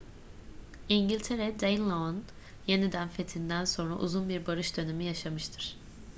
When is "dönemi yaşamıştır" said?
4.77-5.75